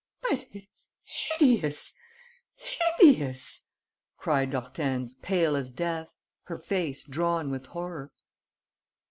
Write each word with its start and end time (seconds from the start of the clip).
"But 0.23 0.47
it's 0.51 0.89
hideous, 1.03 1.93
hideous!" 2.55 3.67
cried 4.17 4.51
Hortense, 4.51 5.13
pale 5.21 5.55
as 5.55 5.69
death, 5.69 6.15
her 6.45 6.57
face 6.57 7.03
drawn 7.03 7.51
with 7.51 7.67
horror. 7.67 8.11